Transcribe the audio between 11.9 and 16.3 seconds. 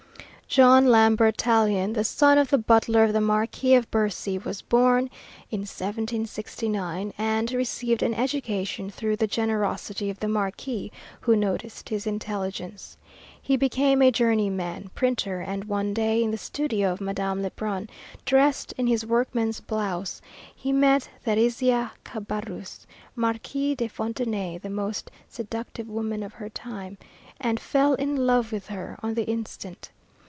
intelligence. He became a journeyman printer, and one day